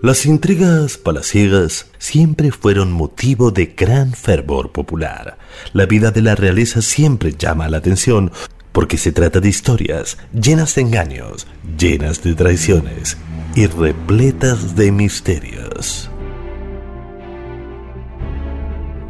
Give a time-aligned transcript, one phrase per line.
[0.00, 5.38] Las intrigas palaciegas siempre fueron motivo de gran fervor popular.
[5.72, 8.30] La vida de la realeza siempre llama la atención
[8.70, 13.18] porque se trata de historias llenas de engaños, llenas de traiciones
[13.56, 16.08] y repletas de misterios.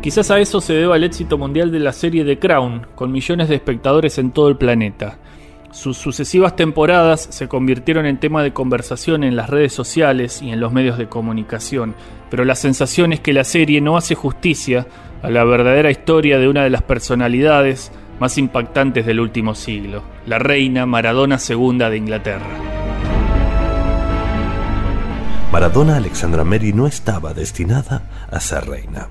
[0.00, 3.50] Quizás a eso se deba el éxito mundial de la serie The Crown, con millones
[3.50, 5.18] de espectadores en todo el planeta.
[5.70, 10.60] Sus sucesivas temporadas se convirtieron en tema de conversación en las redes sociales y en
[10.60, 11.94] los medios de comunicación,
[12.30, 14.86] pero la sensación es que la serie no hace justicia
[15.22, 20.38] a la verdadera historia de una de las personalidades más impactantes del último siglo, la
[20.38, 22.46] reina Maradona II de Inglaterra.
[25.52, 29.08] Maradona Alexandra Mary no estaba destinada a ser reina.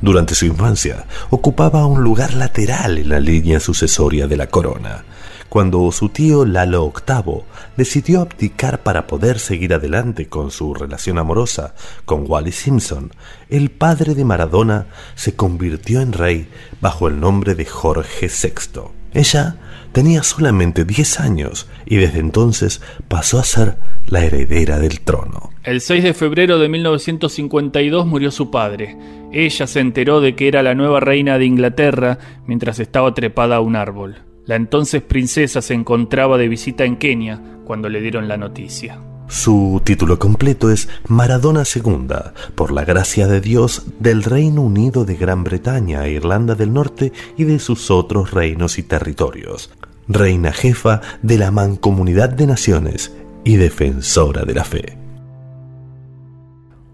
[0.00, 5.04] Durante su infancia ocupaba un lugar lateral en la línea sucesoria de la corona
[5.48, 7.42] cuando su tío Lalo VIII
[7.76, 13.12] decidió abdicar para poder seguir adelante con su relación amorosa con Wally Simpson,
[13.48, 16.48] el padre de Maradona se convirtió en rey
[16.80, 18.82] bajo el nombre de Jorge VI.
[19.12, 19.56] Ella
[19.92, 25.50] tenía solamente 10 años y desde entonces pasó a ser la heredera del trono.
[25.64, 28.96] El 6 de febrero de 1952 murió su padre.
[29.32, 33.60] Ella se enteró de que era la nueva reina de Inglaterra mientras estaba trepada a
[33.60, 34.16] un árbol.
[34.46, 39.00] La entonces princesa se encontraba de visita en Kenia cuando le dieron la noticia.
[39.28, 42.06] Su título completo es Maradona II,
[42.54, 47.12] por la gracia de Dios del Reino Unido de Gran Bretaña e Irlanda del Norte
[47.36, 49.72] y de sus otros reinos y territorios.
[50.06, 54.96] Reina jefa de la Mancomunidad de Naciones y defensora de la fe.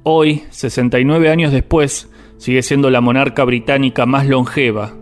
[0.05, 2.09] Hoy, 69 años después,
[2.39, 4.95] sigue siendo la monarca británica más longeva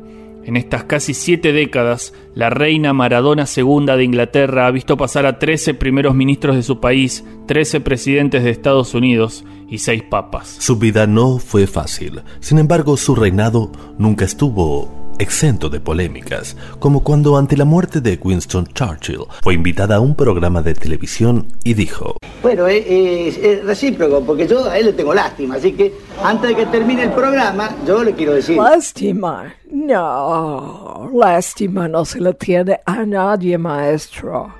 [0.45, 5.39] en estas casi siete décadas, la reina Maradona II de Inglaterra ha visto pasar a
[5.39, 10.57] 13 primeros ministros de su país, 13 presidentes de Estados Unidos y 6 papas.
[10.59, 17.05] Su vida no fue fácil, sin embargo su reinado nunca estuvo exento de polémicas, como
[17.05, 21.75] cuando ante la muerte de Winston Churchill fue invitada a un programa de televisión y
[21.75, 25.95] dijo, Bueno, es, recíproco, porque yo a él le tengo lástima, así que
[26.25, 28.57] antes de que termine el programa, yo le quiero decir...
[28.57, 34.55] Lástima, no, lástima no se le tiene a nadie, maestro.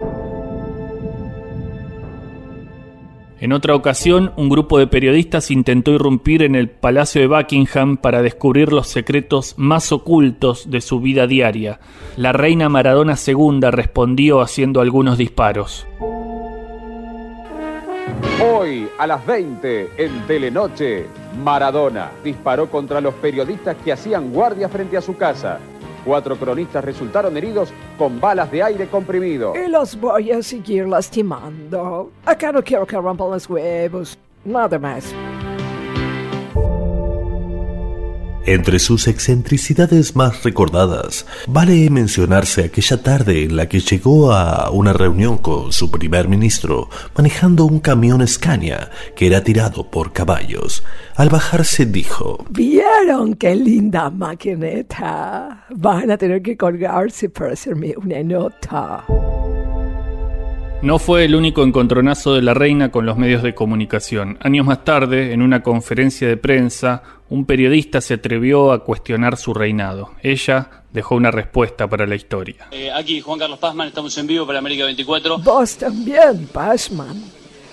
[3.41, 8.21] En otra ocasión, un grupo de periodistas intentó irrumpir en el Palacio de Buckingham para
[8.21, 11.81] descubrir los secretos más ocultos de su vida diaria.
[12.19, 15.87] La reina Maradona II respondió haciendo algunos disparos.
[18.45, 21.07] Hoy a las 20 en Telenoche,
[21.43, 25.61] Maradona disparó contra los periodistas que hacían guardia frente a su casa.
[26.05, 29.53] Cuatro cronistas resultaron heridos con balas de aire comprimido.
[29.55, 32.11] Y los voy a seguir lastimando.
[32.25, 34.19] Acá no quiero que rompan los huevos.
[34.45, 35.15] Nada más.
[38.47, 44.95] Entre sus excentricidades más recordadas, vale mencionarse aquella tarde en la que llegó a una
[44.95, 50.83] reunión con su primer ministro manejando un camión Scania que era tirado por caballos.
[51.17, 55.67] Al bajarse dijo, ¿Vieron qué linda maquineta?
[55.77, 59.05] Van a tener que colgarse para hacerme una nota.
[60.83, 64.39] No fue el único encontronazo de la reina con los medios de comunicación.
[64.41, 69.53] Años más tarde, en una conferencia de prensa, un periodista se atrevió a cuestionar su
[69.53, 70.13] reinado.
[70.23, 72.69] Ella dejó una respuesta para la historia.
[72.71, 75.39] Eh, aquí, Juan Carlos Pazman, estamos en vivo para América 24.
[75.41, 77.25] Vos también, Pazman.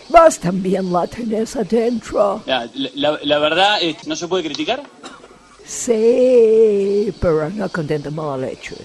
[0.09, 2.43] Vos también la tenés adentro.
[2.45, 2.69] La,
[3.23, 4.83] la, verdad, es, ¿no se puede criticar?
[5.65, 8.75] Sí, pero no con tanta mala leche.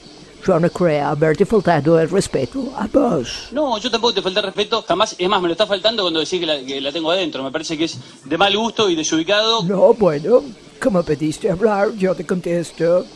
[0.44, 3.48] Yo no creo haberte faltado el respeto a vos.
[3.52, 5.14] No, yo tampoco te falté el respeto, jamás.
[5.16, 7.44] Es más, me lo está faltando cuando decís que la, tengo adentro.
[7.44, 9.62] Me parece que es de mal gusto y desubicado.
[9.62, 10.42] No, bueno,
[10.82, 13.06] como pediste hablar, yo te contesto.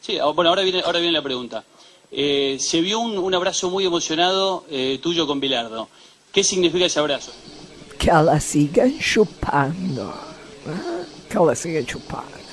[0.00, 1.64] Sí, ah, bueno, ahora viene, ahora viene la pregunta.
[2.10, 5.88] Eh, se vio un, abrazo muy emocionado eh, tuyo con Bilardo.
[6.30, 7.32] ¿Qué significa ese abrazo?
[7.98, 10.10] Que la sigan chupando.
[10.66, 11.04] ¿eh?
[11.30, 12.43] Que la sigan chupando.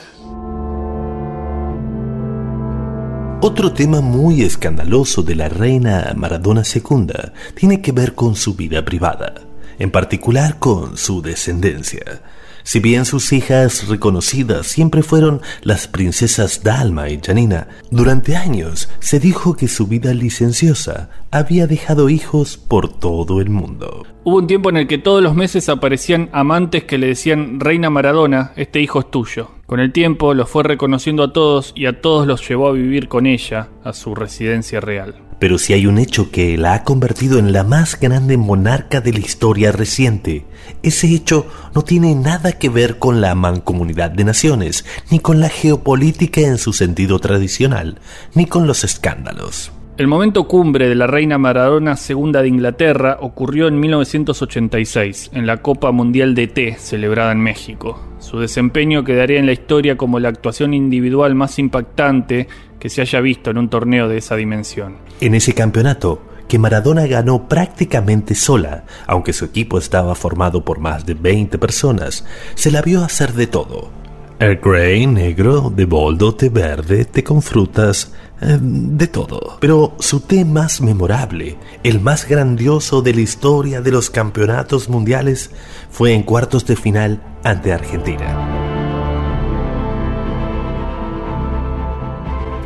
[3.44, 7.08] Otro tema muy escandaloso de la reina Maradona II
[7.56, 9.34] tiene que ver con su vida privada,
[9.80, 12.22] en particular con su descendencia.
[12.62, 19.20] Si bien sus hijas reconocidas siempre fueron las princesas Dalma y Janina, durante años se
[19.20, 24.06] dijo que su vida licenciosa había dejado hijos por todo el mundo.
[24.24, 27.90] Hubo un tiempo en el que todos los meses aparecían amantes que le decían Reina
[27.90, 29.50] Maradona, este hijo es tuyo.
[29.71, 33.07] Con el tiempo los fue reconociendo a todos y a todos los llevó a vivir
[33.07, 35.15] con ella a su residencia real.
[35.39, 39.13] Pero si hay un hecho que la ha convertido en la más grande monarca de
[39.13, 40.45] la historia reciente,
[40.83, 45.47] ese hecho no tiene nada que ver con la mancomunidad de naciones, ni con la
[45.47, 48.01] geopolítica en su sentido tradicional,
[48.35, 49.71] ni con los escándalos.
[50.01, 55.57] El momento cumbre de la reina Maradona II de Inglaterra ocurrió en 1986, en la
[55.57, 58.01] Copa Mundial de Té, celebrada en México.
[58.18, 62.48] Su desempeño quedaría en la historia como la actuación individual más impactante
[62.80, 64.98] que se haya visto en un torneo de esa dimensión.
[65.19, 71.06] En ese campeonato, que Maradona ganó prácticamente sola, aunque su equipo estaba formado por más
[71.06, 72.25] de 20 personas,
[72.56, 74.01] se la vio hacer de todo.
[74.42, 78.12] El grey, negro, de boldo, té verde, té con frutas,
[78.42, 79.58] de todo.
[79.60, 85.52] Pero su té más memorable, el más grandioso de la historia de los campeonatos mundiales,
[85.90, 88.62] fue en cuartos de final ante Argentina.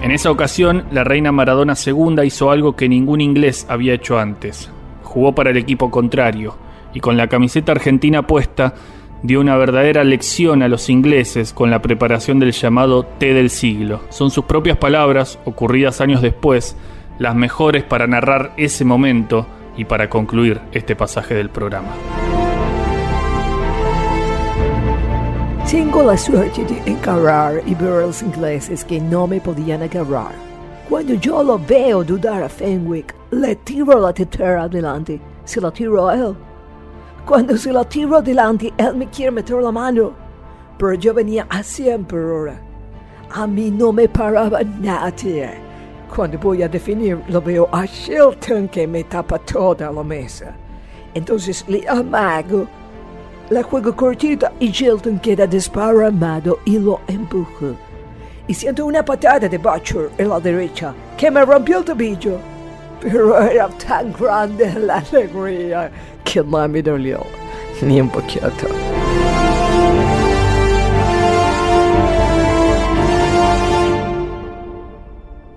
[0.01, 4.69] En esa ocasión, la reina Maradona II hizo algo que ningún inglés había hecho antes.
[5.03, 6.55] Jugó para el equipo contrario
[6.93, 8.75] y con la camiseta argentina puesta
[9.23, 14.01] dio una verdadera lección a los ingleses con la preparación del llamado té del siglo.
[14.09, 16.75] Son sus propias palabras, ocurridas años después,
[17.19, 19.47] las mejores para narrar ese momento
[19.77, 21.89] y para concluir este pasaje del programa.
[25.69, 30.33] Tengo la suerte de encarar los ingleses que no me podían agarrar.
[30.87, 36.07] Cuando yo lo veo dudar a Fenwick, le tiro la tetera adelante, se la tiro
[36.07, 36.35] a él.
[37.25, 40.13] Cuando se la tiro adelante, él me quiere meter la mano,
[40.77, 42.61] pero yo venía a 100 por hora.
[43.31, 45.49] A mí no me paraba nadie.
[46.15, 50.55] Cuando voy a definir, lo veo a Shelton que me tapa toda la mesa.
[51.15, 52.67] Entonces le amago
[53.49, 57.75] la juego cortita y Shelton queda desparramado y lo empujo.
[58.47, 62.39] Y siento una patada de Butcher en la derecha que me rompió el tobillo.
[63.01, 65.91] Pero era tan grande la alegría
[66.23, 67.25] que no me dolió
[67.81, 68.49] ni un poquito.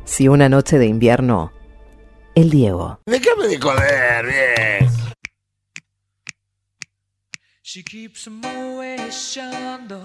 [0.05, 1.53] Si una noche de invierno,
[2.35, 3.01] el Diego.
[3.07, 4.91] Déjame de joder, bien.
[7.63, 10.03] She keeps a Moet Chandon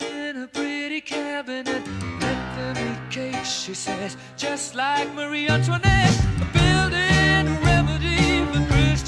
[0.00, 1.82] in a pretty cabinet.
[2.20, 6.57] Let them eat cake, she says, just like Marie Antoinette.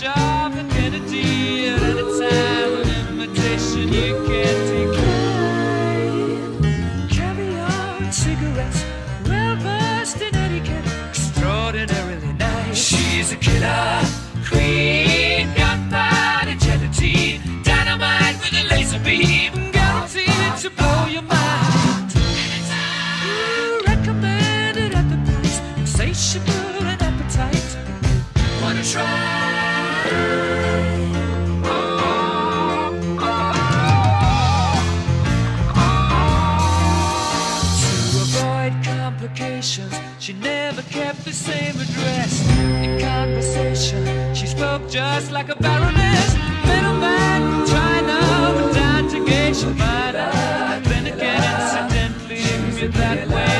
[0.00, 1.68] Khrushchev and Kennedy.
[1.68, 2.88] At any time, an
[3.20, 6.54] imitation you can't decline.
[7.10, 8.82] Caviar cigarettes,
[9.26, 12.78] well versed in etiquette, extraordinarily nice.
[12.78, 14.19] She's a killer
[41.10, 42.48] kept the same address.
[42.84, 46.34] In conversation, she spoke just like a baroness.
[46.68, 48.18] Middleman China,
[48.56, 50.30] but down to geisha minor.
[50.90, 52.44] Then again, incidentally,
[52.80, 53.54] with that way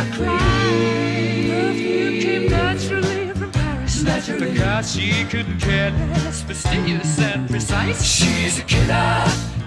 [1.51, 4.05] Perfume came naturally from Paris.
[4.39, 8.01] Because she couldn't care less, fastidious and precise.
[8.05, 9.25] She's a killer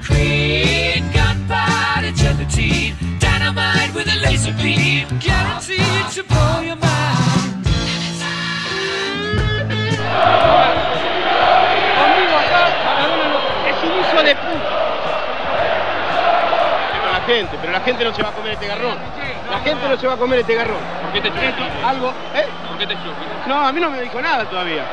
[0.07, 7.22] queen, gunpowder gelatine, dynamite with a laser beam, guaranteed to blow your mind.
[17.35, 18.95] Gente, pero la gente no se va a comer este garrón.
[19.49, 20.77] La gente no se va a comer este garrón.
[21.01, 22.47] ¿Por qué te Esto, algo, ¿eh?
[22.67, 22.95] ¿Por qué te
[23.47, 24.83] No, a mí no me dijo nada todavía.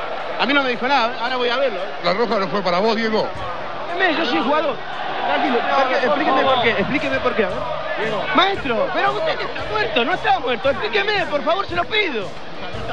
[0.41, 1.79] A mí no me dijo nada, ahora voy a verlo.
[1.79, 1.91] ¿eh?
[2.03, 3.27] La roja no fue para vos, Diego.
[4.19, 4.75] Yo soy jugador.
[5.27, 6.07] Tranquilo, ¿por qué?
[6.07, 7.45] explíqueme por qué, explíqueme por qué.
[7.45, 7.59] a ver.
[8.35, 12.27] Maestro, pero usted que está muerto, no está muerto, explíqueme, por favor, se lo pido.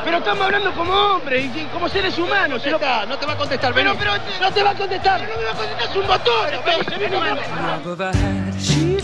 [0.04, 2.62] Pero estamos hablando como hombres y como seres humanos.
[2.66, 4.12] lo- no te va a contestar, Pero, pero,
[4.42, 6.48] no te va a contestar, no me va a contestar, es un botón.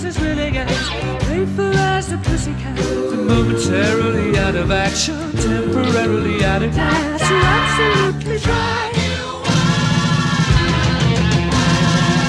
[0.05, 0.89] As willing as
[1.23, 2.77] playful as a pussycat.
[3.13, 7.21] Momentarily out of action, temporarily out of gas.
[7.29, 8.91] You're absolutely dry.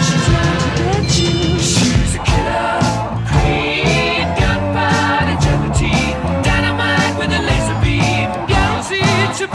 [0.06, 1.58] She's out to get you.
[1.58, 2.80] She's a killer
[4.40, 5.36] gunpowder
[6.44, 8.28] dynamite with a laser beam,
[9.38, 9.46] to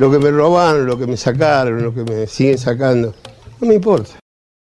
[0.00, 3.12] lo que me robaron, lo que me sacaron, lo que me siguen sacando.
[3.60, 4.19] No me importa.